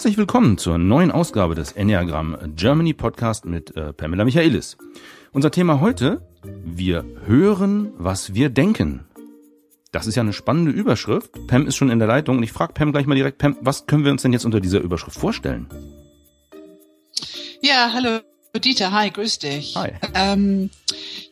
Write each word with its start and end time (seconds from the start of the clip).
Herzlich 0.00 0.16
willkommen 0.16 0.56
zur 0.56 0.78
neuen 0.78 1.10
Ausgabe 1.10 1.54
des 1.54 1.72
Enneagram 1.72 2.54
Germany 2.56 2.94
Podcast 2.94 3.44
mit 3.44 3.76
äh, 3.76 3.92
Pamela 3.92 4.24
Michaelis. 4.24 4.78
Unser 5.30 5.50
Thema 5.50 5.82
heute, 5.82 6.22
wir 6.64 7.04
hören, 7.26 7.92
was 7.98 8.32
wir 8.32 8.48
denken. 8.48 9.04
Das 9.92 10.06
ist 10.06 10.14
ja 10.14 10.22
eine 10.22 10.32
spannende 10.32 10.70
Überschrift. 10.70 11.46
Pam 11.48 11.66
ist 11.66 11.76
schon 11.76 11.90
in 11.90 11.98
der 11.98 12.08
Leitung 12.08 12.38
und 12.38 12.42
ich 12.42 12.50
frage 12.50 12.72
Pam 12.72 12.92
gleich 12.92 13.04
mal 13.04 13.14
direkt, 13.14 13.36
Pam, 13.36 13.58
was 13.60 13.84
können 13.84 14.06
wir 14.06 14.10
uns 14.10 14.22
denn 14.22 14.32
jetzt 14.32 14.46
unter 14.46 14.60
dieser 14.60 14.80
Überschrift 14.80 15.18
vorstellen? 15.18 15.66
Ja, 17.60 17.90
hallo 17.92 18.20
Dieter, 18.56 18.92
hi, 18.92 19.10
grüß 19.10 19.38
dich. 19.40 19.76
Hi. 19.76 19.92
Ähm, 20.14 20.70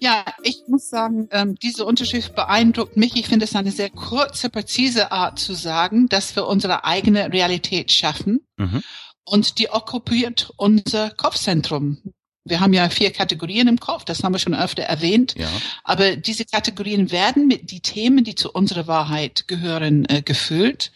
ja, 0.01 0.25
ich 0.43 0.63
muss 0.69 0.89
sagen, 0.89 1.29
ähm, 1.33 1.57
diese 1.57 1.85
Unterschrift 1.85 2.35
beeindruckt 2.35 2.97
mich. 2.97 3.17
Ich 3.17 3.27
finde 3.27 3.45
es 3.45 3.57
eine 3.57 3.73
sehr 3.73 3.91
kurze, 3.91 4.51
präzise 4.51 5.13
Art 5.13 5.39
zu 5.39 5.55
sagen, 5.55 6.09
dass 6.09 6.37
wir 6.37 6.47
unsere 6.47 6.85
eigene 6.85 7.33
Realität 7.33 7.93
schaffen. 7.93 8.41
Mhm. 8.57 8.83
Und 9.25 9.59
die 9.59 9.71
okkupiert 9.71 10.53
unser 10.57 11.11
Kopfzentrum. 11.11 11.99
Wir 12.45 12.61
haben 12.61 12.73
ja 12.73 12.89
vier 12.89 13.13
Kategorien 13.13 13.69
im 13.69 13.79
Kopf, 13.79 14.05
das 14.05 14.25
haben 14.25 14.33
wir 14.33 14.39
schon 14.39 14.55
öfter 14.55 14.83
erwähnt. 14.83 15.35
Ja. 15.37 15.49
Aber 15.85 16.17
diese 16.17 16.47
Kategorien 16.47 17.11
werden 17.11 17.47
mit 17.47 17.71
die 17.71 17.81
Themen, 17.81 18.25
die 18.25 18.35
zu 18.35 18.51
unserer 18.51 18.87
Wahrheit 18.87 19.47
gehören, 19.49 20.07
äh, 20.07 20.23
gefüllt. 20.23 20.93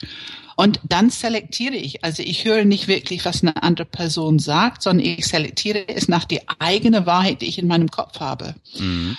Und 0.57 0.81
dann 0.85 1.11
selektiere 1.11 1.77
ich. 1.77 2.05
Also 2.05 2.23
ich 2.23 2.45
höre 2.45 2.65
nicht 2.65 2.89
wirklich, 2.89 3.25
was 3.25 3.43
eine 3.43 3.63
andere 3.63 3.87
Person 3.87 4.39
sagt, 4.39 4.83
sondern 4.83 5.07
ich 5.07 5.27
selektiere 5.27 5.89
es 5.89 6.09
nach 6.09 6.25
die 6.25 6.41
eigene 6.59 7.07
Wahrheit, 7.07 7.41
die 7.41 7.47
ich 7.47 7.59
in 7.59 7.67
meinem 7.67 7.91
Kopf 7.91 8.21
habe. 8.21 8.55
Mhm. 8.79 9.17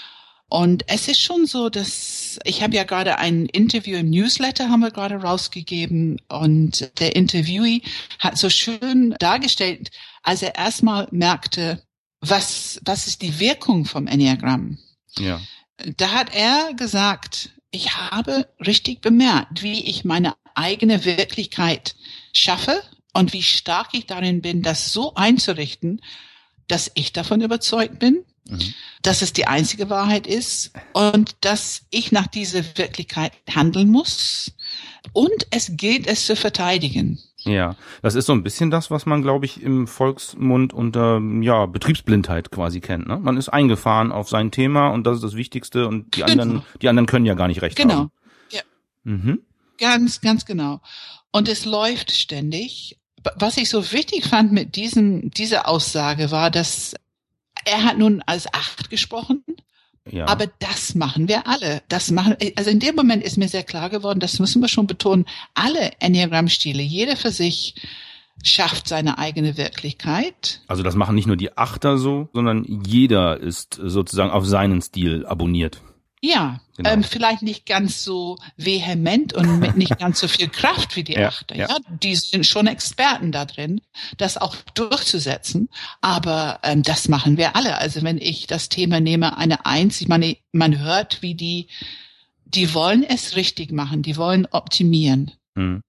Und 0.53 0.83
es 0.87 1.07
ist 1.07 1.19
schon 1.19 1.47
so, 1.47 1.69
dass 1.69 2.39
ich 2.43 2.61
habe 2.61 2.75
ja 2.75 2.83
gerade 2.83 3.17
ein 3.17 3.47
Interview 3.47 3.97
im 3.97 4.11
Newsletter 4.11 4.69
haben 4.69 4.81
wir 4.81 4.91
gerade 4.91 5.15
rausgegeben 5.15 6.21
und 6.29 6.91
der 6.99 7.15
Interviewee 7.15 7.81
hat 8.19 8.37
so 8.37 8.51
schön 8.51 9.15
dargestellt, 9.17 9.89
als 10.21 10.43
er 10.43 10.53
erstmal 10.53 11.07
merkte, 11.09 11.81
was 12.21 12.79
was 12.85 13.07
ist 13.07 13.23
die 13.23 13.39
Wirkung 13.39 13.85
vom 13.85 14.05
Enneagramm. 14.05 14.77
Ja. 15.17 15.41
Da 15.97 16.11
hat 16.11 16.35
er 16.35 16.75
gesagt, 16.75 17.49
ich 17.73 17.97
habe 17.97 18.47
richtig 18.65 19.01
bemerkt, 19.01 19.63
wie 19.63 19.83
ich 19.83 20.05
meine 20.05 20.35
eigene 20.53 21.05
Wirklichkeit 21.05 21.95
schaffe 22.31 22.81
und 23.13 23.33
wie 23.33 23.41
stark 23.41 23.89
ich 23.93 24.05
darin 24.05 24.41
bin, 24.41 24.61
das 24.61 24.93
so 24.93 25.15
einzurichten, 25.15 25.99
dass 26.67 26.91
ich 26.93 27.13
davon 27.13 27.41
überzeugt 27.41 27.97
bin, 27.97 28.23
mhm. 28.47 28.73
dass 29.01 29.23
es 29.23 29.33
die 29.33 29.47
einzige 29.47 29.89
Wahrheit 29.89 30.27
ist 30.27 30.71
und 30.93 31.35
dass 31.41 31.81
ich 31.89 32.11
nach 32.11 32.27
dieser 32.27 32.63
Wirklichkeit 32.77 33.33
handeln 33.49 33.89
muss 33.89 34.51
und 35.11 35.47
es 35.49 35.71
gilt, 35.75 36.05
es 36.05 36.27
zu 36.27 36.35
verteidigen. 36.35 37.19
Ja, 37.45 37.75
das 38.01 38.15
ist 38.15 38.25
so 38.25 38.33
ein 38.33 38.43
bisschen 38.43 38.71
das, 38.71 38.89
was 38.89 39.05
man, 39.05 39.21
glaube 39.21 39.45
ich, 39.45 39.61
im 39.61 39.87
Volksmund 39.87 40.73
unter 40.73 41.19
ja 41.41 41.65
Betriebsblindheit 41.65 42.51
quasi 42.51 42.79
kennt. 42.79 43.07
Ne? 43.07 43.19
Man 43.19 43.37
ist 43.37 43.49
eingefahren 43.49 44.11
auf 44.11 44.29
sein 44.29 44.51
Thema 44.51 44.89
und 44.89 45.05
das 45.05 45.15
ist 45.15 45.23
das 45.23 45.35
Wichtigste 45.35 45.87
und 45.87 46.15
die 46.15 46.21
genau. 46.21 46.31
anderen, 46.31 46.63
die 46.81 46.89
anderen 46.89 47.05
können 47.07 47.25
ja 47.25 47.33
gar 47.33 47.47
nicht 47.47 47.61
recht 47.61 47.75
genau. 47.75 47.93
haben. 47.93 48.11
Genau. 48.49 48.63
Ja. 49.05 49.11
Mhm. 49.11 49.41
Ganz, 49.77 50.21
ganz 50.21 50.45
genau. 50.45 50.81
Und 51.31 51.49
es 51.49 51.65
läuft 51.65 52.11
ständig. 52.11 52.99
Was 53.35 53.57
ich 53.57 53.69
so 53.69 53.91
wichtig 53.91 54.25
fand 54.25 54.51
mit 54.51 54.75
diesem, 54.75 55.31
dieser 55.31 55.67
Aussage 55.67 56.31
war, 56.31 56.51
dass 56.51 56.93
er 57.65 57.83
hat 57.83 57.97
nun 57.97 58.21
als 58.25 58.53
acht 58.53 58.89
gesprochen. 58.89 59.43
Ja. 60.11 60.27
Aber 60.27 60.47
das 60.59 60.95
machen 60.95 61.27
wir 61.27 61.47
alle. 61.47 61.81
Das 61.87 62.11
machen, 62.11 62.35
also 62.55 62.69
in 62.69 62.79
dem 62.79 62.95
Moment 62.95 63.23
ist 63.23 63.37
mir 63.37 63.47
sehr 63.47 63.63
klar 63.63 63.89
geworden, 63.89 64.19
das 64.19 64.39
müssen 64.39 64.61
wir 64.61 64.67
schon 64.67 64.87
betonen. 64.87 65.25
Alle 65.53 65.91
Enneagramm-Stile, 65.99 66.81
jeder 66.81 67.15
für 67.15 67.31
sich, 67.31 67.75
schafft 68.43 68.87
seine 68.87 69.17
eigene 69.17 69.57
Wirklichkeit. 69.57 70.61
Also 70.67 70.83
das 70.83 70.95
machen 70.95 71.15
nicht 71.15 71.27
nur 71.27 71.37
die 71.37 71.57
Achter 71.57 71.97
so, 71.97 72.29
sondern 72.33 72.65
jeder 72.85 73.39
ist 73.39 73.79
sozusagen 73.81 74.31
auf 74.31 74.45
seinen 74.45 74.81
Stil 74.81 75.25
abonniert. 75.25 75.81
Ja, 76.25 76.61
genau. 76.77 76.89
ähm, 76.89 77.03
vielleicht 77.03 77.41
nicht 77.41 77.65
ganz 77.65 78.01
so 78.01 78.37
vehement 78.55 79.33
und 79.33 79.59
mit 79.59 79.75
nicht 79.75 79.99
ganz 79.99 80.21
so 80.21 80.29
viel 80.29 80.47
Kraft 80.47 80.95
wie 80.95 81.03
die 81.03 81.13
ja, 81.19 81.27
Achter. 81.27 81.53
Ja. 81.53 81.67
ja. 81.67 81.77
die 82.01 82.15
sind 82.15 82.47
schon 82.47 82.65
Experten 82.65 83.33
da 83.33 83.43
drin, 83.43 83.81
das 84.15 84.37
auch 84.37 84.55
durchzusetzen. 84.73 85.67
Aber 85.99 86.61
ähm, 86.63 86.81
das 86.81 87.09
machen 87.09 87.35
wir 87.35 87.57
alle. 87.57 87.77
Also 87.77 88.03
wenn 88.03 88.19
ich 88.19 88.47
das 88.47 88.69
Thema 88.69 89.01
nehme, 89.01 89.37
eine 89.37 89.65
Eins, 89.65 89.99
ich 89.99 90.07
meine, 90.07 90.37
man 90.53 90.79
hört, 90.79 91.21
wie 91.21 91.35
die, 91.35 91.67
die 92.45 92.73
wollen 92.73 93.03
es 93.03 93.35
richtig 93.35 93.73
machen, 93.73 94.01
die 94.01 94.15
wollen 94.15 94.45
optimieren. 94.49 95.31
Hm. 95.55 95.83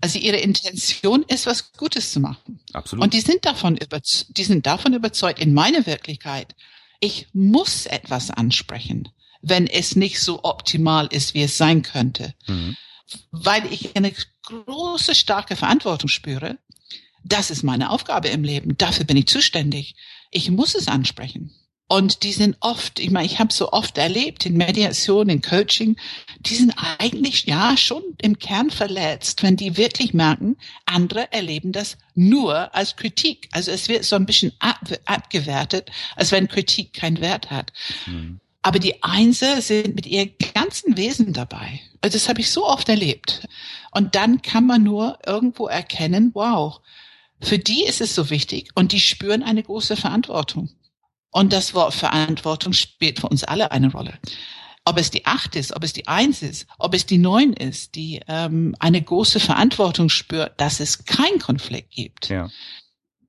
Also 0.00 0.18
ihre 0.18 0.38
Intention 0.38 1.22
ist, 1.28 1.44
was 1.44 1.74
Gutes 1.74 2.12
zu 2.12 2.20
machen. 2.20 2.60
Absolut. 2.72 3.04
Und 3.04 3.12
die 3.12 3.20
sind 3.20 3.44
davon 3.44 3.76
überzeugt, 3.76 4.38
die 4.38 4.44
sind 4.44 4.64
davon 4.64 4.94
überzeugt, 4.94 5.38
in 5.38 5.52
meiner 5.52 5.84
Wirklichkeit, 5.84 6.54
ich 6.98 7.26
muss 7.34 7.84
etwas 7.84 8.30
ansprechen 8.30 9.10
wenn 9.42 9.66
es 9.66 9.96
nicht 9.96 10.20
so 10.20 10.44
optimal 10.44 11.06
ist, 11.06 11.34
wie 11.34 11.42
es 11.42 11.56
sein 11.56 11.82
könnte. 11.82 12.34
Mhm. 12.46 12.76
Weil 13.30 13.72
ich 13.72 13.96
eine 13.96 14.12
große, 14.44 15.14
starke 15.14 15.56
Verantwortung 15.56 16.08
spüre. 16.08 16.58
Das 17.24 17.50
ist 17.50 17.62
meine 17.62 17.90
Aufgabe 17.90 18.28
im 18.28 18.44
Leben. 18.44 18.76
Dafür 18.78 19.04
bin 19.04 19.16
ich 19.16 19.26
zuständig. 19.26 19.94
Ich 20.30 20.50
muss 20.50 20.74
es 20.74 20.88
ansprechen. 20.88 21.52
Und 21.88 22.24
die 22.24 22.32
sind 22.32 22.56
oft, 22.60 22.98
ich 22.98 23.10
meine, 23.10 23.26
ich 23.26 23.38
habe 23.38 23.52
so 23.52 23.70
oft 23.70 23.96
erlebt 23.96 24.44
in 24.44 24.56
Mediation, 24.56 25.28
in 25.28 25.40
Coaching, 25.40 25.96
die 26.40 26.56
sind 26.56 26.74
eigentlich 26.98 27.46
ja 27.46 27.76
schon 27.76 28.02
im 28.20 28.40
Kern 28.40 28.70
verletzt, 28.70 29.44
wenn 29.44 29.56
die 29.56 29.76
wirklich 29.76 30.12
merken, 30.12 30.56
andere 30.84 31.32
erleben 31.32 31.70
das 31.70 31.96
nur 32.16 32.74
als 32.74 32.96
Kritik. 32.96 33.48
Also 33.52 33.70
es 33.70 33.88
wird 33.88 34.04
so 34.04 34.16
ein 34.16 34.26
bisschen 34.26 34.52
ab, 34.58 34.80
abgewertet, 35.04 35.90
als 36.16 36.32
wenn 36.32 36.48
Kritik 36.48 36.92
keinen 36.92 37.20
Wert 37.20 37.52
hat. 37.52 37.72
Mhm. 38.06 38.40
Aber 38.66 38.80
die 38.80 39.00
Einser 39.00 39.62
sind 39.62 39.94
mit 39.94 40.06
ihrem 40.06 40.32
ganzen 40.52 40.96
Wesen 40.96 41.32
dabei. 41.32 41.78
Also 42.00 42.18
das 42.18 42.28
habe 42.28 42.40
ich 42.40 42.50
so 42.50 42.66
oft 42.66 42.88
erlebt. 42.88 43.46
Und 43.92 44.16
dann 44.16 44.42
kann 44.42 44.66
man 44.66 44.82
nur 44.82 45.20
irgendwo 45.24 45.68
erkennen, 45.68 46.32
wow, 46.34 46.80
für 47.40 47.60
die 47.60 47.84
ist 47.84 48.00
es 48.00 48.16
so 48.16 48.28
wichtig 48.28 48.70
und 48.74 48.90
die 48.90 48.98
spüren 48.98 49.44
eine 49.44 49.62
große 49.62 49.96
Verantwortung. 49.96 50.70
Und 51.30 51.52
das 51.52 51.74
Wort 51.74 51.94
Verantwortung 51.94 52.72
spielt 52.72 53.20
für 53.20 53.28
uns 53.28 53.44
alle 53.44 53.70
eine 53.70 53.92
Rolle. 53.92 54.18
Ob 54.84 54.98
es 54.98 55.12
die 55.12 55.26
Acht 55.26 55.54
ist, 55.54 55.76
ob 55.76 55.84
es 55.84 55.92
die 55.92 56.08
Eins 56.08 56.42
ist, 56.42 56.66
ob 56.80 56.92
es 56.94 57.06
die 57.06 57.18
Neun 57.18 57.52
ist, 57.52 57.94
die 57.94 58.20
ähm, 58.26 58.74
eine 58.80 59.00
große 59.00 59.38
Verantwortung 59.38 60.08
spürt, 60.08 60.60
dass 60.60 60.80
es 60.80 61.04
keinen 61.04 61.38
Konflikt 61.38 61.92
gibt. 61.92 62.30
Ja 62.30 62.50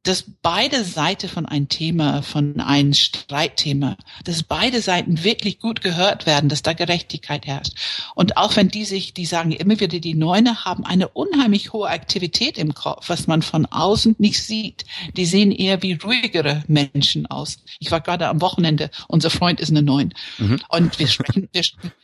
dass 0.08 0.24
beide 0.42 0.84
Seiten 0.84 1.28
von 1.28 1.46
einem 1.46 1.68
Thema, 1.68 2.22
von 2.22 2.60
einem 2.62 2.94
Streitthema, 2.94 3.98
dass 4.24 4.44
beide 4.44 4.82
Seiten 4.82 5.24
wirklich 5.24 5.60
gut 5.60 5.82
gehört 5.82 6.26
werden, 6.26 6.50
dass 6.50 6.62
da 6.62 6.74
Gerechtigkeit 6.74 7.46
herrscht. 7.46 7.74
Und 8.16 8.38
auch 8.38 8.56
wenn 8.56 8.70
die 8.70 8.86
sich, 8.86 9.14
die 9.14 9.26
sagen 9.26 9.52
immer 9.52 9.80
wieder, 9.80 10.00
die 10.00 10.14
Neune 10.14 10.64
haben 10.64 10.86
eine 10.86 11.10
unheimlich 11.10 11.74
hohe 11.74 11.90
Aktivität 11.90 12.58
im 12.58 12.74
Kopf, 12.74 13.10
was 13.10 13.28
man 13.28 13.42
von 13.42 13.66
außen 13.66 14.16
nicht 14.18 14.42
sieht. 14.42 14.86
Die 15.18 15.26
sehen 15.26 15.52
eher 15.52 15.82
wie 15.84 15.94
ruhigere 15.94 16.64
Menschen 16.68 17.26
aus. 17.26 17.60
Ich 17.80 17.92
war 17.92 18.00
gerade 18.00 18.28
am 18.30 18.40
Wochenende, 18.40 18.90
unser 19.08 19.30
Freund 19.30 19.60
ist 19.60 19.72
eine 19.72 19.82
Neun. 19.82 20.14
Mhm. 20.38 20.62
Und 20.70 21.00
wir 21.00 21.08
sprechen, 21.08 21.50
wir, 21.52 21.64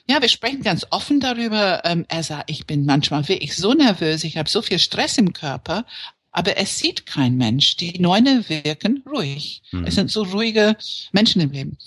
ja, 0.10 0.22
wir 0.22 0.30
sprechen 0.30 0.62
ganz 0.62 0.86
offen 0.90 1.20
darüber. 1.20 1.86
Ähm, 1.86 2.06
er 2.10 2.24
sagt, 2.24 2.50
ich 2.50 2.66
bin 2.66 2.86
manchmal 2.86 3.28
wirklich 3.28 3.56
so 3.56 3.74
nervös, 3.74 4.24
ich 4.24 4.38
habe 4.38 4.50
so 4.50 4.62
viel 4.62 4.80
Stress 4.80 5.18
im 5.18 5.32
Körper, 5.32 5.86
aber 6.34 6.58
es 6.58 6.78
sieht 6.80 7.06
kein 7.06 7.38
Mensch. 7.38 7.78
Die 7.78 8.00
Neune 8.00 8.50
wirken 8.50 9.04
ruhig. 9.10 9.62
Mhm. 9.72 9.86
Es 9.86 9.96
sind 9.96 10.12
so 10.12 10.24
ruhige 10.24 10.76
Menschen 11.12 11.42
im 11.42 11.52
Leben. 11.52 11.78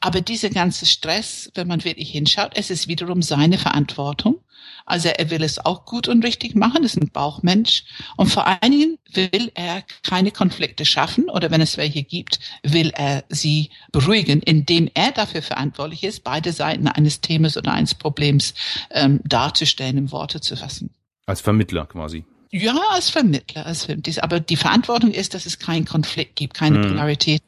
Aber 0.00 0.20
dieser 0.20 0.50
ganze 0.50 0.84
Stress, 0.84 1.50
wenn 1.54 1.68
man 1.68 1.82
wirklich 1.84 2.10
hinschaut, 2.10 2.52
es 2.56 2.70
ist 2.70 2.88
wiederum 2.88 3.22
seine 3.22 3.56
Verantwortung. 3.56 4.40
Also 4.84 5.08
er 5.08 5.30
will 5.30 5.42
es 5.42 5.64
auch 5.64 5.86
gut 5.86 6.08
und 6.08 6.24
richtig 6.24 6.54
machen, 6.54 6.84
ist 6.84 6.96
ein 6.96 7.08
Bauchmensch. 7.10 7.84
Und 8.16 8.26
vor 8.26 8.46
allen 8.46 8.72
Dingen 8.72 8.98
will 9.12 9.50
er 9.54 9.82
keine 10.02 10.30
Konflikte 10.30 10.84
schaffen 10.84 11.30
oder 11.30 11.50
wenn 11.50 11.62
es 11.62 11.78
welche 11.78 12.02
gibt, 12.02 12.40
will 12.62 12.90
er 12.94 13.24
sie 13.28 13.70
beruhigen, 13.92 14.42
indem 14.42 14.90
er 14.92 15.12
dafür 15.12 15.40
verantwortlich 15.40 16.04
ist, 16.04 16.24
beide 16.24 16.52
Seiten 16.52 16.86
eines 16.88 17.20
Themas 17.20 17.56
oder 17.56 17.72
eines 17.72 17.94
Problems 17.94 18.54
ähm, 18.90 19.20
darzustellen, 19.24 19.96
in 19.96 20.12
Worte 20.12 20.40
zu 20.40 20.56
fassen. 20.56 20.90
Als 21.26 21.40
Vermittler 21.40 21.86
quasi. 21.86 22.24
Ja, 22.56 22.78
als 22.92 23.10
Vermittler, 23.10 23.66
als 23.66 23.86
Vermittler. 23.86 24.22
Aber 24.22 24.38
die 24.38 24.54
Verantwortung 24.54 25.10
ist, 25.10 25.34
dass 25.34 25.44
es 25.44 25.58
keinen 25.58 25.86
Konflikt 25.86 26.36
gibt, 26.36 26.54
keine 26.54 26.78
mhm. 26.78 26.88
Polarität. 26.90 27.42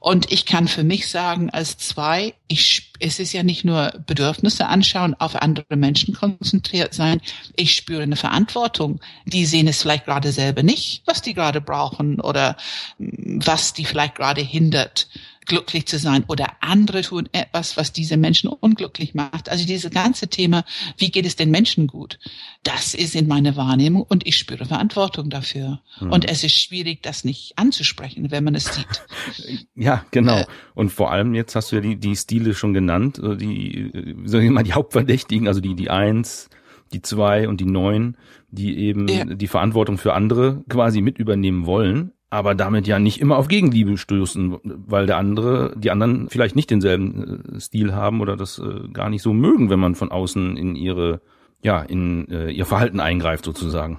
Und 0.00 0.32
ich 0.32 0.44
kann 0.44 0.66
für 0.66 0.82
mich 0.82 1.08
sagen, 1.08 1.50
als 1.50 1.78
zwei, 1.78 2.34
ich, 2.48 2.90
es 2.98 3.20
ist 3.20 3.32
ja 3.32 3.44
nicht 3.44 3.64
nur 3.64 3.92
Bedürfnisse 4.08 4.66
anschauen, 4.66 5.14
auf 5.14 5.36
andere 5.36 5.76
Menschen 5.76 6.14
konzentriert 6.14 6.94
sein. 6.94 7.20
Ich 7.54 7.76
spüre 7.76 8.02
eine 8.02 8.16
Verantwortung. 8.16 8.98
Die 9.24 9.46
sehen 9.46 9.68
es 9.68 9.82
vielleicht 9.82 10.06
gerade 10.06 10.32
selber 10.32 10.64
nicht, 10.64 11.02
was 11.06 11.22
die 11.22 11.34
gerade 11.34 11.60
brauchen 11.60 12.20
oder 12.20 12.56
was 12.98 13.72
die 13.72 13.84
vielleicht 13.84 14.16
gerade 14.16 14.40
hindert, 14.40 15.06
glücklich 15.48 15.86
zu 15.86 15.98
sein 15.98 16.24
oder 16.28 16.46
andere 16.60 17.02
tun 17.02 17.28
etwas, 17.32 17.76
was 17.76 17.92
diese 17.92 18.16
Menschen 18.16 18.48
unglücklich 18.48 19.14
macht. 19.14 19.48
Also 19.48 19.66
dieses 19.66 19.90
ganze 19.90 20.28
Thema, 20.28 20.64
wie 20.96 21.10
geht 21.10 21.26
es 21.26 21.36
den 21.36 21.50
Menschen 21.50 21.86
gut, 21.86 22.18
das 22.62 22.94
ist 22.94 23.16
in 23.16 23.26
meiner 23.26 23.56
Wahrnehmung 23.56 24.02
und 24.02 24.26
ich 24.26 24.36
spüre 24.36 24.66
Verantwortung 24.66 25.30
dafür. 25.30 25.80
Hm. 25.98 26.12
Und 26.12 26.28
es 26.28 26.44
ist 26.44 26.54
schwierig, 26.54 27.02
das 27.02 27.24
nicht 27.24 27.58
anzusprechen, 27.58 28.30
wenn 28.30 28.44
man 28.44 28.54
es 28.54 28.66
sieht. 28.66 29.02
Ja, 29.74 30.04
genau. 30.10 30.38
Äh, 30.38 30.46
und 30.74 30.90
vor 30.90 31.10
allem 31.12 31.34
jetzt 31.34 31.54
hast 31.54 31.70
du 31.70 31.76
ja 31.76 31.82
die, 31.82 31.96
die 31.96 32.16
Stile 32.16 32.54
schon 32.54 32.74
genannt, 32.74 33.20
die, 33.22 33.90
sag 34.24 34.42
ich 34.42 34.50
mal, 34.50 34.62
die 34.62 34.72
Hauptverdächtigen, 34.72 35.46
also 35.48 35.60
die, 35.60 35.74
die 35.74 35.88
Eins, 35.88 36.50
die 36.92 37.00
Zwei 37.00 37.48
und 37.48 37.60
die 37.60 37.66
Neun, 37.66 38.16
die 38.50 38.76
eben 38.78 39.08
ja. 39.08 39.24
die 39.24 39.46
Verantwortung 39.46 39.98
für 39.98 40.14
andere 40.14 40.64
quasi 40.68 41.00
mit 41.00 41.18
übernehmen 41.18 41.66
wollen 41.66 42.12
aber 42.30 42.54
damit 42.54 42.86
ja 42.86 42.98
nicht 42.98 43.20
immer 43.20 43.36
auf 43.36 43.48
Gegenliebe 43.48 43.96
stoßen, 43.96 44.58
weil 44.62 45.06
der 45.06 45.16
andere, 45.16 45.74
die 45.76 45.90
anderen 45.90 46.28
vielleicht 46.28 46.56
nicht 46.56 46.70
denselben 46.70 47.54
äh, 47.56 47.60
Stil 47.60 47.94
haben 47.94 48.20
oder 48.20 48.36
das 48.36 48.58
äh, 48.58 48.88
gar 48.92 49.08
nicht 49.08 49.22
so 49.22 49.32
mögen, 49.32 49.70
wenn 49.70 49.80
man 49.80 49.94
von 49.94 50.10
außen 50.10 50.56
in 50.56 50.74
ihre, 50.76 51.20
ja, 51.62 51.80
in 51.80 52.28
äh, 52.28 52.50
ihr 52.50 52.66
Verhalten 52.66 53.00
eingreift 53.00 53.44
sozusagen. 53.44 53.98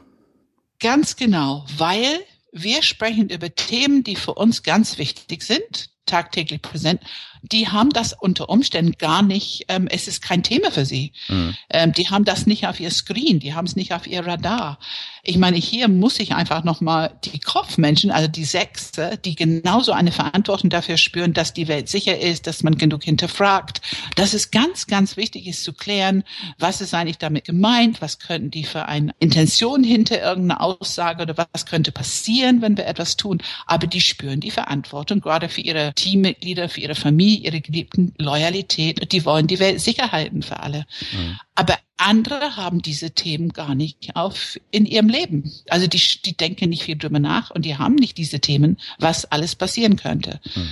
Ganz 0.80 1.16
genau, 1.16 1.66
weil 1.78 2.20
wir 2.52 2.82
sprechen 2.84 3.30
über 3.30 3.54
Themen, 3.54 4.04
die 4.04 4.16
für 4.16 4.34
uns 4.34 4.64
ganz 4.64 4.98
wichtig 4.98 5.44
sind, 5.44 5.90
tagtäglich 6.10 6.62
präsent, 6.62 7.02
die 7.42 7.68
haben 7.70 7.90
das 7.92 8.14
unter 8.14 8.50
Umständen 8.50 8.94
gar 8.98 9.22
nicht, 9.22 9.66
ähm, 9.70 9.88
es 9.90 10.08
ist 10.08 10.22
kein 10.22 10.44
Thema 10.44 10.72
für 10.72 10.86
sie. 10.86 11.14
Mhm. 11.28 11.56
Ähm, 11.70 11.94
die 11.94 12.10
haben 12.10 12.26
das 12.26 12.46
nicht 12.46 12.68
auf 12.68 12.80
ihr 12.80 12.92
Screen, 12.92 13.40
die 13.40 13.54
haben 13.54 13.66
es 13.66 13.76
nicht 13.76 13.94
auf 13.94 14.08
ihr 14.08 14.26
Radar. 14.26 14.80
Ich 15.24 15.38
meine, 15.38 15.58
hier 15.58 15.88
muss 15.90 16.20
ich 16.20 16.34
einfach 16.34 16.64
nochmal 16.64 17.14
die 17.24 17.40
Kopfmenschen, 17.40 18.10
also 18.12 18.28
die 18.28 18.46
Sechste, 18.46 19.20
die 19.24 19.36
genauso 19.36 19.92
eine 19.92 20.12
Verantwortung 20.12 20.70
dafür 20.70 20.98
spüren, 20.98 21.34
dass 21.34 21.54
die 21.54 21.68
Welt 21.68 21.90
sicher 21.90 22.18
ist, 22.20 22.48
dass 22.48 22.64
man 22.64 22.78
genug 22.78 23.04
hinterfragt, 23.04 23.82
dass 24.16 24.34
es 24.34 24.52
ganz, 24.52 24.88
ganz 24.88 25.18
wichtig 25.18 25.48
ist 25.48 25.64
zu 25.64 25.74
klären, 25.74 26.24
was 26.58 26.82
ist 26.82 26.94
eigentlich 26.94 27.18
damit 27.18 27.46
gemeint, 27.46 28.02
was 28.02 28.20
könnten 28.20 28.52
die 28.52 28.64
für 28.64 28.86
eine 28.86 29.14
Intention 29.20 29.84
hinter 29.84 30.22
irgendeiner 30.22 30.62
Aussage 30.62 31.24
oder 31.24 31.48
was 31.52 31.66
könnte 31.66 31.92
passieren, 31.92 32.62
wenn 32.62 32.78
wir 32.78 32.86
etwas 32.86 33.18
tun. 33.18 33.42
Aber 33.66 33.88
die 33.88 34.02
spüren 34.02 34.40
die 34.40 34.52
Verantwortung, 34.52 35.22
gerade 35.22 35.50
für 35.50 35.62
ihre 35.62 35.94
Teammitglieder, 36.00 36.70
für 36.70 36.80
ihre 36.80 36.96
Familie, 36.96 37.46
ihre 37.46 37.62
geliebten 37.62 38.14
Loyalität 38.18 39.12
die 39.12 39.26
wollen 39.26 39.48
die 39.48 39.60
Welt 39.60 39.82
sicher 39.82 40.12
halten 40.12 40.42
für 40.42 40.62
alle. 40.62 40.86
Mhm. 41.12 41.40
Aber 41.56 41.78
andere 41.98 42.56
haben 42.56 42.82
diese 42.82 43.12
Themen 43.12 43.50
gar 43.52 43.76
nicht 43.76 44.16
auf 44.16 44.58
in 44.72 44.86
ihrem 44.86 45.10
Leben. 45.10 45.52
Also 45.68 45.88
die, 45.88 46.02
die 46.24 46.38
denken 46.38 46.70
nicht 46.70 46.84
viel 46.84 46.98
drüber 46.98 47.20
nach 47.20 47.52
und 47.52 47.66
die 47.66 47.78
haben 47.78 47.96
nicht 47.96 48.18
diese 48.18 48.40
Themen, 48.40 48.78
was 48.98 49.26
alles 49.26 49.56
passieren 49.56 49.98
könnte. 49.98 50.40
Mhm. 50.56 50.70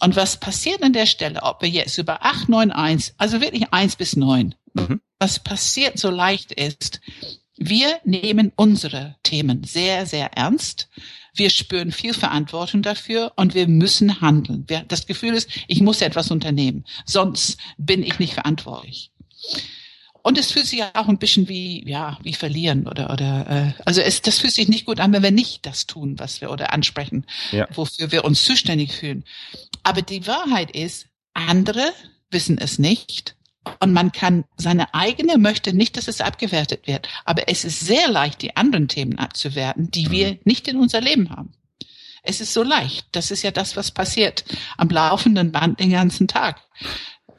Und 0.00 0.16
was 0.16 0.40
passiert 0.40 0.82
an 0.82 0.94
der 0.94 1.04
Stelle, 1.04 1.42
ob 1.42 1.60
wir 1.60 1.68
jetzt 1.68 1.98
über 1.98 2.24
8, 2.24 2.48
9, 2.48 2.72
1, 2.72 3.14
also 3.18 3.42
wirklich 3.42 3.70
1 3.70 3.96
bis 3.96 4.16
9, 4.16 4.54
mhm. 4.72 5.00
was 5.18 5.38
passiert 5.38 5.98
so 5.98 6.08
leicht 6.08 6.52
ist, 6.52 7.02
wir 7.58 7.98
nehmen 8.04 8.52
unsere 8.56 9.16
Themen 9.22 9.64
sehr, 9.64 10.06
sehr 10.06 10.32
ernst. 10.32 10.88
Wir 11.40 11.48
spüren 11.48 11.90
viel 11.90 12.12
Verantwortung 12.12 12.82
dafür 12.82 13.32
und 13.34 13.54
wir 13.54 13.66
müssen 13.66 14.20
handeln. 14.20 14.66
Das 14.88 15.06
Gefühl 15.06 15.32
ist, 15.32 15.48
ich 15.68 15.80
muss 15.80 16.02
etwas 16.02 16.30
unternehmen, 16.30 16.84
sonst 17.06 17.56
bin 17.78 18.02
ich 18.02 18.18
nicht 18.18 18.34
verantwortlich. 18.34 19.10
Und 20.22 20.36
es 20.36 20.52
fühlt 20.52 20.66
sich 20.66 20.82
auch 20.82 21.08
ein 21.08 21.16
bisschen 21.16 21.48
wie, 21.48 21.88
ja, 21.88 22.18
wie 22.22 22.34
verlieren 22.34 22.86
oder, 22.86 23.10
oder, 23.10 23.46
äh, 23.78 23.82
also 23.86 24.02
es, 24.02 24.20
das 24.20 24.38
fühlt 24.38 24.52
sich 24.52 24.68
nicht 24.68 24.84
gut 24.84 25.00
an, 25.00 25.14
wenn 25.14 25.22
wir 25.22 25.30
nicht 25.30 25.64
das 25.64 25.86
tun, 25.86 26.18
was 26.18 26.42
wir 26.42 26.50
oder 26.50 26.74
ansprechen, 26.74 27.24
ja. 27.52 27.66
wofür 27.72 28.12
wir 28.12 28.26
uns 28.26 28.44
zuständig 28.44 28.92
fühlen. 28.92 29.24
Aber 29.82 30.02
die 30.02 30.26
Wahrheit 30.26 30.72
ist, 30.72 31.06
andere 31.32 31.90
wissen 32.30 32.58
es 32.58 32.78
nicht 32.78 33.34
und 33.80 33.92
man 33.92 34.12
kann 34.12 34.44
seine 34.56 34.94
eigene 34.94 35.38
möchte 35.38 35.74
nicht, 35.74 35.96
dass 35.96 36.08
es 36.08 36.20
abgewertet 36.20 36.86
wird. 36.86 37.08
Aber 37.24 37.48
es 37.48 37.64
ist 37.64 37.80
sehr 37.80 38.08
leicht, 38.08 38.42
die 38.42 38.56
anderen 38.56 38.88
Themen 38.88 39.18
abzuwerten, 39.18 39.90
die 39.90 40.10
wir 40.10 40.32
mhm. 40.32 40.38
nicht 40.44 40.68
in 40.68 40.78
unser 40.78 41.00
Leben 41.00 41.30
haben. 41.30 41.52
Es 42.22 42.40
ist 42.40 42.52
so 42.52 42.62
leicht. 42.62 43.06
Das 43.12 43.30
ist 43.30 43.42
ja 43.42 43.50
das, 43.50 43.76
was 43.76 43.90
passiert 43.90 44.44
am 44.76 44.88
laufenden 44.88 45.52
Band 45.52 45.80
den 45.80 45.90
ganzen 45.90 46.28
Tag. 46.28 46.60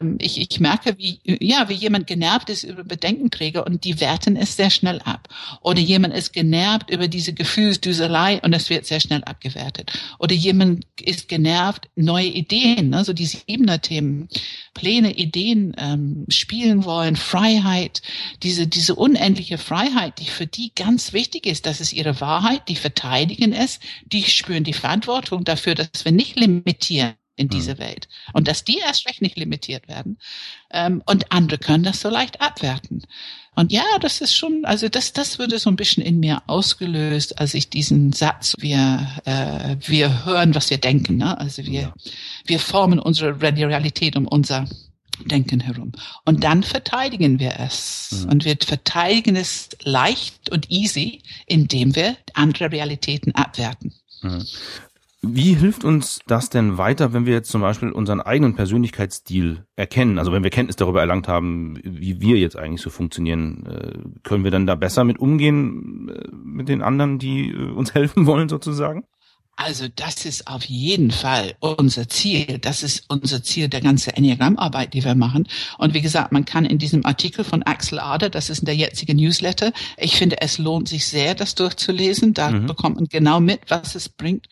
Ähm, 0.01 0.18
ich, 0.19 0.39
ich 0.39 0.59
merke, 0.59 0.98
wie, 0.98 1.19
ja, 1.24 1.69
wie 1.69 1.74
jemand 1.74 2.07
genervt 2.07 2.50
ist 2.50 2.63
über 2.63 2.83
Bedenkenträger 2.83 3.65
und 3.65 3.83
die 3.83 4.00
werten 4.00 4.36
es 4.36 4.56
sehr 4.56 4.69
schnell 4.69 5.00
ab. 5.01 5.30
Oder 5.62 5.80
jemand 5.80 6.13
ist 6.13 6.33
genervt 6.33 6.89
über 6.89 7.07
diese 7.07 7.33
Gefühlsdüselei 7.33 8.42
und 8.42 8.53
es 8.53 8.69
wird 8.69 8.86
sehr 8.86 9.00
schnell 9.00 9.24
abgewertet. 9.24 9.92
Oder 10.19 10.33
jemand 10.33 10.86
ist 11.00 11.27
genervt, 11.27 11.89
neue 11.95 12.27
Ideen, 12.27 12.89
ne, 12.89 13.03
so 13.03 13.13
diese 13.13 13.39
Ebene-Themen, 13.48 14.30
Pläne, 14.74 15.13
Ideen 15.15 15.74
ähm, 15.77 16.25
spielen 16.30 16.86
wollen, 16.86 17.15
Freiheit, 17.15 18.01
diese, 18.44 18.68
diese 18.68 18.95
unendliche 18.95 19.57
Freiheit, 19.57 20.19
die 20.19 20.25
für 20.25 20.47
die 20.47 20.71
ganz 20.75 21.13
wichtig 21.13 21.45
ist. 21.45 21.65
Das 21.65 21.81
ist 21.81 21.94
ihre 21.94 22.19
Wahrheit, 22.21 22.68
die 22.68 22.75
verteidigen 22.75 23.54
es, 23.54 23.80
die 24.06 24.24
spüren 24.24 24.63
die 24.63 24.74
Verantwortung 24.74 25.44
dafür, 25.44 25.75
dass 25.75 26.06
wir 26.06 26.12
nicht 26.12 26.39
limitieren 26.39 27.13
in 27.36 27.45
hm. 27.45 27.50
diese 27.50 27.78
Welt. 27.78 28.07
Und 28.33 28.48
dass 28.48 28.63
die 28.63 28.80
erst 28.80 29.07
recht 29.07 29.22
nicht 29.22 29.38
limitiert 29.38 29.88
werden. 29.88 30.18
Ähm, 30.72 31.01
und 31.06 31.31
andere 31.31 31.57
können 31.57 31.83
das 31.83 32.01
so 32.01 32.10
leicht 32.10 32.42
abwerten. 32.42 33.04
Und 33.56 33.72
ja, 33.72 33.83
das 34.00 34.22
ist 34.22 34.36
schon, 34.36 34.63
also 34.63 34.88
das, 34.88 35.12
das 35.12 35.38
würde 35.38 35.60
so 35.60 35.69
ein 35.69 35.75
bisschen 35.75 36.04
in 36.04 36.19
mir 36.19 36.42
ausgelöst, 36.48 37.39
als 37.39 37.54
ich 37.54 37.69
diesen 37.69 38.13
Satz, 38.13 38.56
wir, 38.60 39.07
äh, 39.25 39.75
wir 39.86 40.25
hören, 40.25 40.56
was 40.56 40.69
wir 40.69 40.78
denken. 40.78 41.18
Ne? 41.18 41.38
Also 41.38 41.66
wir, 41.66 41.81
ja. 41.81 41.94
wir 42.45 42.60
formen 42.60 43.00
unsere 43.00 43.42
Realität 43.42 44.16
um 44.16 44.25
unser 44.28 44.68
Denken 45.25 45.60
herum. 45.60 45.92
Und 46.25 46.44
dann 46.44 46.63
verteidigen 46.63 47.39
wir 47.39 47.60
es. 47.60 48.24
Mhm. 48.24 48.30
Und 48.30 48.45
wir 48.45 48.56
verteidigen 48.60 49.36
es 49.36 49.69
leicht 49.83 50.50
und 50.50 50.72
easy, 50.72 51.22
indem 51.45 51.95
wir 51.95 52.18
andere 52.33 52.72
Realitäten 52.72 53.36
abwerten. 53.36 53.94
Mhm. 54.22 54.45
Wie 55.23 55.53
hilft 55.53 55.83
uns 55.83 56.19
das 56.25 56.50
denn 56.50 56.79
weiter, 56.79 57.13
wenn 57.13 57.27
wir 57.27 57.33
jetzt 57.33 57.51
zum 57.51 57.62
Beispiel 57.62 57.91
unseren 57.91 58.21
eigenen 58.21 58.56
Persönlichkeitsstil 58.56 59.65
erkennen? 59.75 60.18
Also 60.18 60.31
wenn 60.31 60.44
wir 60.44 60.50
Kenntnis 60.50 60.77
darüber 60.77 61.01
erlangt 61.01 61.27
haben, 61.27 61.79
wie 61.83 62.19
wir 62.21 62.38
jetzt 62.38 62.57
eigentlich 62.57 62.81
so 62.81 62.89
funktionieren, 62.89 63.65
äh, 63.68 64.19
können 64.23 64.44
wir 64.44 64.50
dann 64.50 64.65
da 64.65 64.73
besser 64.73 65.03
mit 65.03 65.19
umgehen 65.19 66.09
äh, 66.09 66.27
mit 66.33 66.69
den 66.69 66.81
anderen, 66.81 67.19
die 67.19 67.51
äh, 67.51 67.69
uns 67.69 67.94
helfen 67.94 68.25
wollen 68.25 68.50
sozusagen? 68.50 69.03
Also 69.57 69.85
das 69.95 70.25
ist 70.25 70.47
auf 70.47 70.63
jeden 70.63 71.12
Fall 71.12 71.53
unser 71.59 72.09
Ziel. 72.09 72.57
Das 72.57 72.81
ist 72.81 73.06
unser 73.09 73.44
Ziel 73.44 73.68
der 73.68 73.81
ganzen 73.81 74.09
Enneagrammarbeit, 74.12 74.95
die 74.95 75.04
wir 75.04 75.13
machen. 75.13 75.47
Und 75.78 75.94
wie 75.94 76.01
gesagt, 76.01 76.31
man 76.31 76.45
kann 76.45 76.66
in 76.66 76.80
diesem 76.80 77.06
Artikel 77.06 77.44
von 77.44 77.61
Axel 77.61 77.99
Ader, 77.99 78.31
das 78.31 78.49
ist 78.49 78.59
in 78.59 78.66
der 78.66 78.75
jetzigen 78.75 79.18
Newsletter, 79.18 79.71
ich 79.97 80.16
finde, 80.16 80.42
es 80.42 80.57
lohnt 80.57 80.87
sich 80.87 81.06
sehr, 81.06 81.35
das 81.35 81.54
durchzulesen. 81.54 82.33
Da 82.33 82.49
mhm. 82.49 82.66
bekommt 82.66 82.95
man 82.95 83.06
genau 83.06 83.40
mit, 83.40 83.59
was 83.69 83.94
es 83.94 84.09
bringt. 84.09 84.47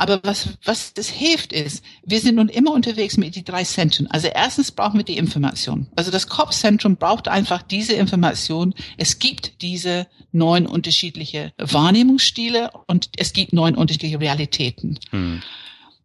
Aber 0.00 0.18
was, 0.22 0.48
was 0.64 0.94
das 0.94 1.10
hilft 1.10 1.52
ist, 1.52 1.84
wir 2.06 2.20
sind 2.20 2.36
nun 2.36 2.48
immer 2.48 2.72
unterwegs 2.72 3.18
mit 3.18 3.36
die 3.36 3.44
drei 3.44 3.64
Zentren. 3.64 4.06
Also 4.06 4.28
erstens 4.28 4.72
brauchen 4.72 4.98
wir 4.98 5.04
die 5.04 5.18
Information. 5.18 5.88
Also 5.94 6.10
das 6.10 6.26
Kopfzentrum 6.26 6.96
braucht 6.96 7.28
einfach 7.28 7.60
diese 7.60 7.92
Information. 7.92 8.74
Es 8.96 9.18
gibt 9.18 9.60
diese 9.60 10.06
neun 10.32 10.66
unterschiedliche 10.66 11.52
Wahrnehmungsstile 11.58 12.70
und 12.86 13.10
es 13.18 13.34
gibt 13.34 13.52
neun 13.52 13.74
unterschiedliche 13.74 14.18
Realitäten. 14.18 14.98
Hm 15.10 15.42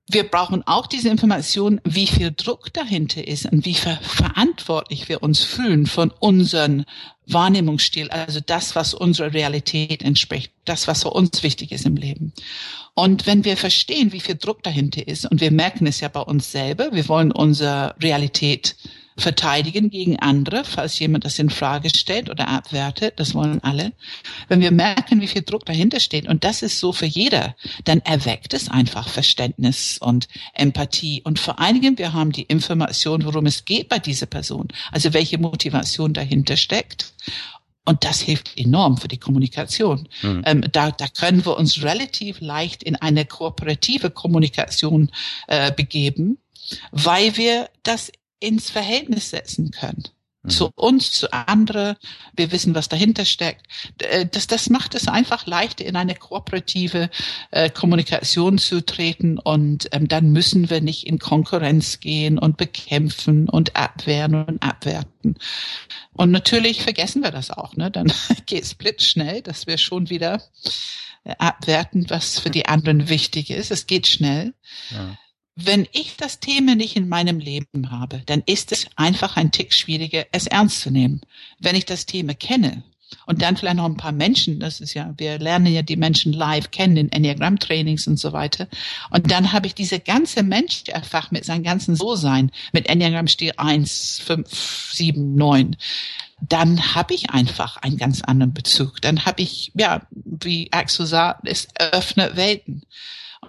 wir 0.08 0.24
brauchen 0.24 0.66
auch 0.68 0.86
diese 0.86 1.10
Information, 1.10 1.82
wie 1.84 2.06
viel 2.06 2.32
Druck 2.32 2.72
dahinter 2.74 3.28
ist 3.28 3.52
und 3.52 3.66
wie 3.66 3.74
ver 3.74 3.98
verantwortlich 4.02 5.10
wir 5.10 5.24
uns 5.24 5.44
fühlen 5.44 5.88
von 5.88 6.12
unserem 6.20 6.86
Wahrnehmungsstil, 7.28 8.10
also 8.10 8.40
das, 8.40 8.76
was 8.76 8.94
unserer 8.94 9.34
Realität 9.34 10.04
entspricht, 10.04 10.52
das, 10.64 10.88
was 10.88 11.02
für 11.02 11.10
uns 11.10 11.42
wichtig 11.42 11.72
ist 11.72 11.86
im 11.88 11.96
Leben. 11.96 12.34
Und 12.94 13.26
wenn 13.26 13.44
wir 13.46 13.58
verstehen, 13.58 14.14
wie 14.14 14.20
viel 14.20 14.36
Druck 14.36 14.62
dahinter 14.62 15.08
ist, 15.08 15.26
und 15.26 15.42
wir 15.42 15.52
merken 15.52 15.88
es 15.88 16.02
ja 16.02 16.08
bei 16.08 16.22
uns 16.22 16.52
selber, 16.52 16.92
wir 16.92 17.08
wollen 17.10 17.32
unsere 17.32 17.96
Realität 18.00 18.76
verteidigen 19.18 19.90
gegen 19.90 20.20
andere, 20.20 20.66
falls 20.66 21.00
jemand 21.00 21.24
das 21.24 21.40
in 21.40 21.50
Frage 21.50 21.90
stellt 21.90 22.30
oder 22.30 22.50
abwertet. 22.50 23.14
Das 23.18 23.34
wollen 23.34 23.64
alle. 23.64 23.94
Wenn 24.50 24.60
wir 24.60 24.72
merken, 24.72 25.22
wie 25.22 25.28
viel 25.28 25.44
Druck 25.44 25.66
dahinter 25.66 26.02
steht, 26.02 26.28
und 26.28 26.44
das 26.44 26.62
ist 26.62 26.80
so 26.80 26.92
für 26.92 27.06
jeder, 27.06 27.56
dann 27.86 28.00
erweckt 28.00 28.54
es 28.54 28.70
einfach 28.70 29.08
Verständnis 29.08 29.98
und 30.00 30.28
Empathie. 30.54 31.22
Und 31.24 31.40
vor 31.40 31.60
allen 31.60 31.80
Dingen, 31.80 31.98
wir 31.98 32.12
haben 32.12 32.34
die 32.34 32.44
Information, 32.44 33.24
worum 33.24 33.46
es 33.46 33.64
geht 33.64 33.88
bei 33.88 34.00
dieser 34.00 34.26
Person. 34.26 34.68
Also 34.92 35.14
welche 35.14 35.38
Motivation 35.38 36.14
dahinter 36.14 36.58
steckt. 36.58 37.14
Und 37.86 38.04
das 38.04 38.20
hilft 38.20 38.58
enorm 38.58 38.98
für 38.98 39.08
die 39.08 39.20
Kommunikation. 39.20 40.10
Mhm. 40.24 40.42
Ähm, 40.46 40.66
da, 40.72 40.92
da 40.92 41.08
können 41.08 41.46
wir 41.46 41.56
uns 41.56 41.84
relativ 41.84 42.42
leicht 42.42 42.84
in 42.84 42.96
eine 42.96 43.26
kooperative 43.26 44.10
Kommunikation 44.10 45.12
äh, 45.48 45.72
begeben, 45.72 46.40
weil 46.92 47.38
wir 47.38 47.70
das 47.84 48.12
ins 48.46 48.70
Verhältnis 48.70 49.32
setzen 49.32 49.72
können. 49.72 50.04
mhm. 50.46 50.50
zu 50.50 50.72
uns, 50.76 51.12
zu 51.12 51.32
anderen. 51.34 51.96
Wir 52.36 52.52
wissen, 52.52 52.76
was 52.76 52.90
dahinter 52.90 53.26
steckt. 53.26 53.66
Äh, 54.00 54.26
das, 54.26 54.48
das 54.48 54.70
macht 54.70 54.96
es 54.96 55.08
einfach 55.08 55.46
leichter, 55.46 55.86
in 55.86 55.96
eine 55.96 56.16
kooperative 56.16 57.10
äh, 57.52 57.70
Kommunikation 57.70 58.58
zu 58.58 58.86
treten 58.86 59.40
und 59.40 59.90
ähm, 59.92 60.08
dann 60.08 60.32
müssen 60.32 60.70
wir 60.70 60.82
nicht 60.82 61.06
in 61.08 61.20
Konkurrenz 61.20 62.00
gehen 62.00 62.38
und 62.38 62.58
bekämpfen 62.58 63.50
und 63.50 63.76
abwehren 63.76 64.36
und 64.46 64.64
abwerten. 64.64 65.36
Und 66.14 66.32
natürlich 66.32 66.84
vergessen 66.84 67.24
wir 67.24 67.32
das 67.32 67.52
auch, 67.52 67.76
ne? 67.76 67.92
Dann 67.92 68.12
geht 68.46 68.64
es 68.64 68.76
blitzschnell, 68.76 69.42
dass 69.42 69.68
wir 69.68 69.78
schon 69.78 70.10
wieder 70.10 70.42
äh, 71.24 71.34
abwerten, 71.40 72.06
was 72.10 72.40
für 72.40 72.50
die 72.50 72.68
anderen 72.68 73.10
wichtig 73.10 73.50
ist. 73.50 73.72
Es 73.72 73.88
geht 73.88 74.08
schnell. 74.08 74.54
Ja. 74.92 75.18
Wenn 75.56 75.88
ich 75.94 76.18
das 76.18 76.42
Thema 76.42 76.76
nicht 76.76 76.98
in 76.98 77.08
meinem 77.08 77.40
Leben 77.40 77.90
habe, 77.90 78.22
dann 78.26 78.44
ist 78.46 78.74
es 78.74 78.88
einfach 78.98 79.38
ein 79.38 79.52
Tick 79.52 79.74
schwieriger, 79.74 80.26
es 80.34 80.48
ernst 80.48 80.82
zu 80.82 80.92
nehmen. 80.92 81.22
Wenn 81.60 81.76
ich 81.76 81.86
das 81.86 82.06
Thema 82.06 82.34
kenne 82.34 82.84
und 83.26 83.42
dann 83.42 83.56
vielleicht 83.56 83.78
noch 83.78 83.86
ein 83.86 83.96
paar 83.96 84.12
Menschen, 84.12 84.60
das 84.60 84.82
ist 84.82 84.94
ja, 84.96 85.14
wir 85.18 85.40
lernen 85.40 85.68
ja 85.68 85.82
die 85.82 85.96
Menschen 85.96 86.34
live 86.34 86.72
kennen 86.72 86.98
in 86.98 87.12
Enneagramm-Trainings 87.12 88.06
und 88.06 88.18
so 88.18 88.34
weiter. 88.34 88.68
Und 89.12 89.32
dann 89.32 89.54
habe 89.54 89.68
ich 89.68 89.76
diese 89.76 90.02
ganze 90.02 90.44
Mensch 90.44 90.84
einfach 90.92 91.32
mit 91.32 91.46
seinem 91.46 91.64
ganzen 91.64 91.96
So-Sein, 91.96 92.52
mit 92.74 92.88
Enneagramm-Stil 92.88 93.54
1, 93.56 94.22
5, 94.26 94.92
7, 94.94 95.36
9 95.36 95.78
dann 96.50 96.94
habe 96.94 97.14
ich 97.14 97.30
einfach 97.30 97.78
einen 97.78 97.98
ganz 97.98 98.22
anderen 98.22 98.54
Bezug. 98.54 99.02
Dann 99.02 99.26
habe 99.26 99.42
ich, 99.42 99.72
ja, 99.74 100.06
wie 100.12 100.72
Axel 100.72 101.06
sagt, 101.06 101.48
es 101.48 101.70
öffnet 101.80 102.36
Welten 102.36 102.84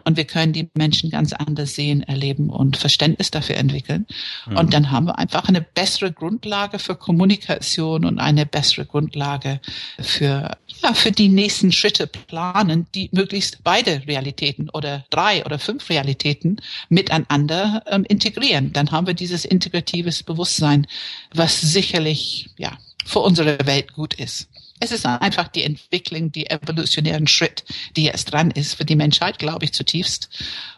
und 0.04 0.16
wir 0.16 0.24
können 0.24 0.52
die 0.52 0.68
Menschen 0.74 1.10
ganz 1.10 1.32
anders 1.32 1.74
sehen, 1.74 2.02
erleben 2.02 2.50
und 2.50 2.76
Verständnis 2.76 3.30
dafür 3.30 3.56
entwickeln. 3.56 4.06
Mhm. 4.46 4.56
Und 4.56 4.74
dann 4.74 4.90
haben 4.90 5.06
wir 5.06 5.18
einfach 5.18 5.48
eine 5.48 5.60
bessere 5.60 6.12
Grundlage 6.12 6.78
für 6.78 6.94
Kommunikation 6.94 8.04
und 8.04 8.18
eine 8.18 8.46
bessere 8.46 8.86
Grundlage 8.86 9.60
für, 9.98 10.56
ja, 10.82 10.94
für 10.94 11.12
die 11.12 11.28
nächsten 11.28 11.72
Schritte 11.72 12.06
planen, 12.06 12.86
die 12.94 13.08
möglichst 13.12 13.62
beide 13.64 14.06
Realitäten 14.06 14.70
oder 14.70 15.04
drei 15.10 15.44
oder 15.44 15.58
fünf 15.58 15.88
Realitäten 15.90 16.56
miteinander 16.88 17.82
ähm, 17.86 18.04
integrieren. 18.04 18.72
Dann 18.72 18.90
haben 18.90 19.06
wir 19.06 19.14
dieses 19.14 19.44
integratives 19.44 20.22
Bewusstsein, 20.22 20.86
was 21.34 21.60
sicherlich, 21.60 22.50
ja, 22.58 22.78
für 23.04 23.20
unsere 23.20 23.58
Welt 23.66 23.92
gut 23.92 24.14
ist. 24.14 24.48
Es 24.80 24.92
ist 24.92 25.06
einfach 25.06 25.48
die 25.48 25.62
Entwicklung, 25.62 26.32
die 26.32 26.50
evolutionären 26.50 27.26
Schritt, 27.26 27.64
die 27.96 28.04
jetzt 28.04 28.32
dran 28.32 28.50
ist 28.50 28.74
für 28.74 28.84
die 28.84 28.96
Menschheit, 28.96 29.38
glaube 29.38 29.64
ich 29.64 29.72
zutiefst. 29.72 30.28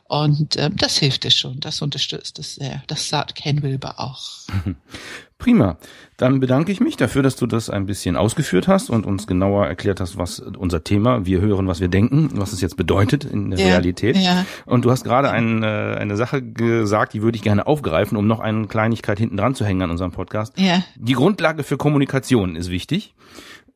Und 0.04 0.56
äh, 0.56 0.70
das 0.72 0.96
hilft 0.96 1.26
es 1.26 1.34
schon, 1.34 1.60
das 1.60 1.82
unterstützt 1.82 2.38
es 2.38 2.54
sehr. 2.54 2.82
Das 2.86 3.08
sagt 3.08 3.34
Ken 3.34 3.62
Wilber 3.62 4.00
auch. 4.00 4.22
Prima. 5.38 5.76
Dann 6.16 6.40
bedanke 6.40 6.72
ich 6.72 6.80
mich 6.80 6.96
dafür, 6.96 7.22
dass 7.22 7.36
du 7.36 7.46
das 7.46 7.70
ein 7.70 7.86
bisschen 7.86 8.16
ausgeführt 8.16 8.66
hast 8.66 8.90
und 8.90 9.06
uns 9.06 9.26
genauer 9.26 9.66
erklärt 9.66 10.00
hast, 10.00 10.16
was 10.16 10.40
unser 10.40 10.82
Thema, 10.82 11.26
wir 11.26 11.40
hören, 11.40 11.68
was 11.68 11.80
wir 11.80 11.88
denken, 11.88 12.30
was 12.32 12.52
es 12.52 12.60
jetzt 12.60 12.76
bedeutet 12.76 13.24
in 13.24 13.50
der 13.50 13.60
ja, 13.60 13.66
Realität. 13.66 14.16
Ja. 14.16 14.46
Und 14.66 14.84
du 14.84 14.90
hast 14.90 15.04
gerade 15.04 15.30
ein, 15.30 15.62
äh, 15.62 15.66
eine 15.66 16.16
Sache 16.16 16.42
gesagt, 16.42 17.12
die 17.12 17.22
würde 17.22 17.36
ich 17.36 17.42
gerne 17.42 17.66
aufgreifen, 17.66 18.16
um 18.16 18.26
noch 18.26 18.40
eine 18.40 18.66
Kleinigkeit 18.66 19.18
hinten 19.18 19.36
dran 19.36 19.54
zu 19.54 19.64
hängen 19.64 19.82
an 19.82 19.90
unserem 19.90 20.10
Podcast. 20.10 20.58
Ja. 20.58 20.82
Die 20.96 21.12
Grundlage 21.12 21.62
für 21.62 21.76
Kommunikation 21.76 22.56
ist 22.56 22.70
wichtig. 22.70 23.14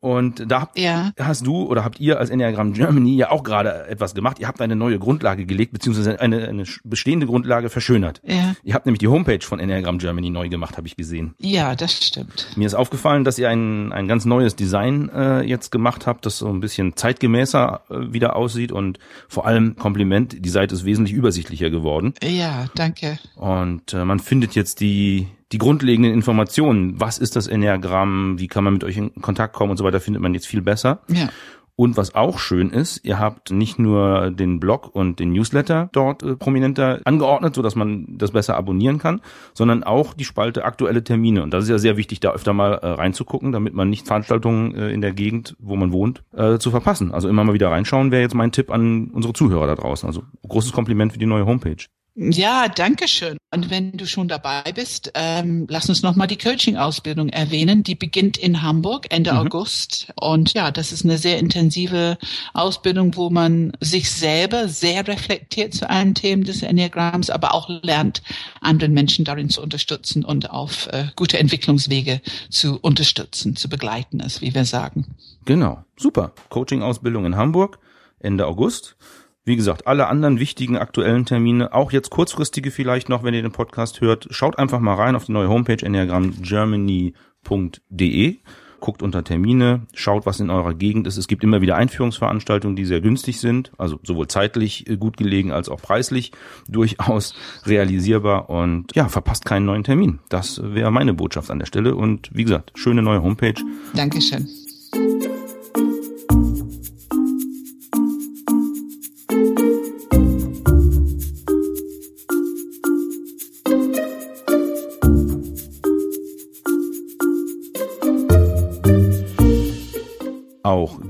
Und 0.03 0.51
da 0.51 0.67
ja. 0.75 1.13
hast 1.17 1.47
du 1.47 1.63
oder 1.63 1.85
habt 1.85 1.97
ihr 2.01 2.19
als 2.19 2.29
Enneagram 2.29 2.73
Germany 2.73 3.15
ja 3.15 3.31
auch 3.31 3.41
gerade 3.41 3.87
etwas 3.87 4.13
gemacht. 4.13 4.37
Ihr 4.37 4.49
habt 4.49 4.59
eine 4.59 4.75
neue 4.75 4.99
Grundlage 4.99 5.45
gelegt, 5.45 5.71
beziehungsweise 5.71 6.19
eine, 6.19 6.45
eine 6.45 6.65
bestehende 6.83 7.25
Grundlage 7.25 7.69
verschönert. 7.69 8.19
Ja. 8.25 8.53
Ihr 8.65 8.73
habt 8.73 8.85
nämlich 8.85 8.99
die 8.99 9.07
Homepage 9.07 9.39
von 9.39 9.61
Enneagram 9.61 9.99
Germany 9.99 10.29
neu 10.29 10.49
gemacht, 10.49 10.75
habe 10.75 10.87
ich 10.87 10.97
gesehen. 10.97 11.35
Ja, 11.39 11.73
das 11.73 11.93
stimmt. 11.93 12.49
Mir 12.57 12.67
ist 12.67 12.73
aufgefallen, 12.73 13.23
dass 13.23 13.39
ihr 13.39 13.47
ein, 13.47 13.93
ein 13.93 14.09
ganz 14.09 14.25
neues 14.25 14.57
Design 14.57 15.07
äh, 15.07 15.41
jetzt 15.43 15.71
gemacht 15.71 16.05
habt, 16.05 16.25
das 16.25 16.37
so 16.37 16.49
ein 16.49 16.59
bisschen 16.59 16.97
zeitgemäßer 16.97 17.83
äh, 17.89 18.11
wieder 18.11 18.35
aussieht 18.35 18.73
und 18.73 18.99
vor 19.29 19.47
allem 19.47 19.77
Kompliment, 19.77 20.35
die 20.37 20.49
Seite 20.49 20.75
ist 20.75 20.83
wesentlich 20.83 21.15
übersichtlicher 21.15 21.69
geworden. 21.69 22.13
Ja, 22.21 22.65
danke. 22.75 23.19
Und 23.37 23.93
äh, 23.93 24.03
man 24.03 24.19
findet 24.19 24.53
jetzt 24.53 24.81
die 24.81 25.29
die 25.53 25.59
grundlegenden 25.59 26.11
Informationen, 26.11 26.99
was 26.99 27.19
ist 27.19 27.35
das 27.35 27.47
Enneagramm, 27.47 28.39
wie 28.39 28.47
kann 28.47 28.63
man 28.63 28.73
mit 28.73 28.83
euch 28.83 28.97
in 28.97 29.13
Kontakt 29.21 29.53
kommen 29.53 29.71
und 29.71 29.77
so 29.77 29.83
weiter, 29.83 29.99
findet 29.99 30.21
man 30.21 30.33
jetzt 30.33 30.47
viel 30.47 30.61
besser. 30.61 31.01
Ja. 31.07 31.29
Und 31.75 31.97
was 31.97 32.13
auch 32.13 32.37
schön 32.37 32.69
ist, 32.69 33.03
ihr 33.03 33.17
habt 33.17 33.49
nicht 33.49 33.79
nur 33.79 34.29
den 34.29 34.59
Blog 34.59 34.93
und 34.93 35.19
den 35.19 35.31
Newsletter 35.31 35.89
dort 35.91 36.21
äh, 36.21 36.35
prominenter 36.35 36.99
angeordnet, 37.03 37.55
so 37.55 37.63
dass 37.63 37.75
man 37.75 38.05
das 38.15 38.31
besser 38.31 38.55
abonnieren 38.57 38.99
kann, 38.99 39.21
sondern 39.55 39.83
auch 39.83 40.13
die 40.13 40.23
Spalte 40.23 40.65
aktuelle 40.65 41.03
Termine. 41.03 41.41
Und 41.41 41.51
das 41.51 41.63
ist 41.63 41.71
ja 41.71 41.79
sehr 41.79 41.97
wichtig, 41.97 42.19
da 42.19 42.31
öfter 42.31 42.53
mal 42.53 42.73
äh, 42.73 42.87
reinzugucken, 42.87 43.51
damit 43.51 43.73
man 43.73 43.89
nicht 43.89 44.05
Veranstaltungen 44.05 44.75
äh, 44.75 44.91
in 44.91 45.01
der 45.01 45.13
Gegend, 45.13 45.55
wo 45.59 45.75
man 45.75 45.91
wohnt, 45.91 46.23
äh, 46.35 46.59
zu 46.59 46.69
verpassen. 46.69 47.11
Also 47.11 47.27
immer 47.27 47.43
mal 47.43 47.53
wieder 47.53 47.71
reinschauen 47.71 48.11
wäre 48.11 48.21
jetzt 48.21 48.35
mein 48.35 48.51
Tipp 48.51 48.69
an 48.69 49.09
unsere 49.11 49.33
Zuhörer 49.33 49.65
da 49.65 49.75
draußen. 49.75 50.05
Also 50.05 50.23
großes 50.47 50.73
Kompliment 50.73 51.13
für 51.13 51.19
die 51.19 51.25
neue 51.25 51.47
Homepage. 51.47 51.85
Ja, 52.15 52.67
danke 52.67 53.07
schön. 53.07 53.37
Und 53.51 53.71
wenn 53.71 53.93
du 53.93 54.05
schon 54.05 54.27
dabei 54.27 54.71
bist, 54.73 55.11
ähm, 55.15 55.65
lass 55.67 55.89
uns 55.89 56.03
nochmal 56.03 56.27
die 56.27 56.37
Coaching-Ausbildung 56.37 57.29
erwähnen. 57.29 57.81
Die 57.81 57.95
beginnt 57.95 58.37
in 58.37 58.61
Hamburg 58.61 59.07
Ende 59.09 59.31
mhm. 59.31 59.39
August. 59.39 60.13
Und 60.15 60.53
ja, 60.53 60.69
das 60.69 60.91
ist 60.91 61.05
eine 61.05 61.17
sehr 61.17 61.39
intensive 61.39 62.19
Ausbildung, 62.53 63.15
wo 63.15 63.31
man 63.31 63.73
sich 63.79 64.11
selber 64.11 64.67
sehr 64.67 65.07
reflektiert 65.07 65.73
zu 65.73 65.89
allen 65.89 66.13
Themen 66.13 66.43
des 66.43 66.61
Enneagramms, 66.61 67.31
aber 67.31 67.55
auch 67.55 67.67
lernt, 67.81 68.21
anderen 68.61 68.93
Menschen 68.93 69.25
darin 69.25 69.49
zu 69.49 69.63
unterstützen 69.63 70.23
und 70.23 70.51
auf 70.51 70.87
äh, 70.91 71.05
gute 71.15 71.39
Entwicklungswege 71.39 72.21
zu 72.51 72.77
unterstützen, 72.79 73.55
zu 73.55 73.69
begleiten 73.69 74.19
ist, 74.19 74.41
wie 74.41 74.53
wir 74.53 74.65
sagen. 74.65 75.15
Genau, 75.45 75.83
super. 75.97 76.33
Coaching-Ausbildung 76.49 77.25
in 77.25 77.35
Hamburg 77.35 77.79
Ende 78.19 78.47
August. 78.47 78.95
Wie 79.45 79.57
gesagt, 79.57 79.87
alle 79.87 80.07
anderen 80.07 80.39
wichtigen 80.39 80.77
aktuellen 80.77 81.25
Termine, 81.25 81.73
auch 81.73 81.91
jetzt 81.91 82.09
kurzfristige 82.09 82.71
vielleicht 82.71 83.09
noch, 83.09 83.23
wenn 83.23 83.33
ihr 83.33 83.41
den 83.41 83.51
Podcast 83.51 83.99
hört, 83.99 84.27
schaut 84.29 84.57
einfach 84.57 84.79
mal 84.79 84.93
rein 84.93 85.17
auf 85.17 85.25
die 85.25 85.33
neue 85.33 85.49
Homepage 85.49 85.85
enneagramgermany.de, 85.85 88.37
guckt 88.79 89.03
unter 89.03 89.25
Termine, 89.25 89.85
schaut, 89.93 90.25
was 90.25 90.39
in 90.39 90.49
eurer 90.49 90.73
Gegend 90.73 91.07
ist. 91.07 91.17
Es 91.17 91.27
gibt 91.27 91.43
immer 91.43 91.59
wieder 91.59 91.75
Einführungsveranstaltungen, 91.75 92.77
die 92.77 92.85
sehr 92.85 93.01
günstig 93.01 93.41
sind, 93.41 93.73
also 93.77 93.99
sowohl 94.03 94.29
zeitlich 94.29 94.89
äh, 94.89 94.95
gut 94.95 95.17
gelegen 95.17 95.51
als 95.51 95.67
auch 95.67 95.81
preislich 95.81 96.31
durchaus 96.69 97.35
realisierbar 97.65 98.49
und 98.49 98.95
ja, 98.95 99.09
verpasst 99.09 99.43
keinen 99.43 99.65
neuen 99.65 99.83
Termin. 99.83 100.19
Das 100.29 100.61
wäre 100.63 100.89
meine 100.89 101.13
Botschaft 101.13 101.51
an 101.51 101.59
der 101.59 101.65
Stelle 101.65 101.95
und 101.95 102.29
wie 102.33 102.45
gesagt, 102.45 102.71
schöne 102.75 103.01
neue 103.01 103.21
Homepage. 103.21 103.55
Dankeschön. 103.93 104.47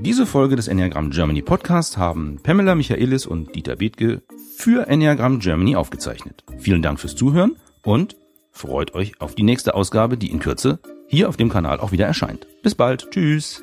Diese 0.04 0.26
Folge 0.26 0.54
des 0.54 0.68
Enneagram 0.68 1.10
Germany 1.10 1.40
Podcast 1.40 1.96
haben 1.96 2.38
Pamela 2.42 2.74
Michaelis 2.74 3.24
und 3.24 3.54
Dieter 3.54 3.76
Bethke 3.76 4.22
für 4.54 4.86
Enneagram 4.86 5.38
Germany 5.38 5.76
aufgezeichnet. 5.76 6.44
Vielen 6.58 6.82
Dank 6.82 7.00
fürs 7.00 7.16
Zuhören 7.16 7.56
und 7.82 8.14
freut 8.52 8.94
euch 8.94 9.18
auf 9.22 9.34
die 9.34 9.42
nächste 9.42 9.74
Ausgabe, 9.74 10.18
die 10.18 10.30
in 10.30 10.40
Kürze 10.40 10.78
hier 11.06 11.30
auf 11.30 11.38
dem 11.38 11.48
Kanal 11.48 11.80
auch 11.80 11.90
wieder 11.90 12.06
erscheint. 12.06 12.46
Bis 12.62 12.74
bald. 12.74 13.10
Tschüss. 13.12 13.62